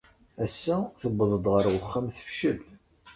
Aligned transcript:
Ass-a, 0.43 0.77
tewweḍ-d 0.99 1.45
ɣer 1.53 1.65
uxxam 1.77 2.07
tefcel. 2.17 2.59